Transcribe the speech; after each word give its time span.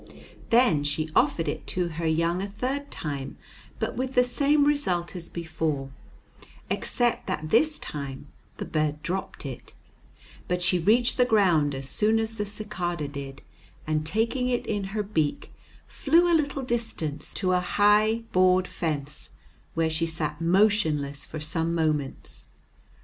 Then 0.49 0.83
she 0.83 1.11
offered 1.15 1.47
it 1.47 1.67
to 1.67 1.89
her 1.89 2.07
young 2.07 2.41
a 2.41 2.47
third 2.47 2.89
time, 2.89 3.37
but 3.77 3.95
with 3.95 4.15
the 4.15 4.23
same 4.23 4.65
result 4.65 5.15
as 5.15 5.29
before, 5.29 5.91
except 6.71 7.27
that 7.27 7.51
this 7.51 7.77
time 7.77 8.25
the 8.57 8.65
bird 8.65 9.03
dropped 9.03 9.45
it; 9.45 9.75
but 10.47 10.59
she 10.59 10.79
reached 10.79 11.17
the 11.17 11.23
ground 11.25 11.75
as 11.75 11.87
soon 11.87 12.17
as 12.17 12.35
the 12.37 12.47
cicada 12.47 13.07
did, 13.07 13.43
and 13.85 14.03
taking 14.03 14.49
it 14.49 14.65
in 14.65 14.85
her 14.85 15.03
beak 15.03 15.51
flew 15.85 16.33
a 16.33 16.33
little 16.33 16.63
distance 16.63 17.31
to 17.35 17.51
a 17.51 17.59
high 17.59 18.23
board 18.31 18.67
fence, 18.67 19.29
where 19.75 19.91
she 19.91 20.07
sat 20.07 20.41
motionless 20.41 21.23
for 21.25 21.39
some 21.39 21.75
moments. 21.75 22.47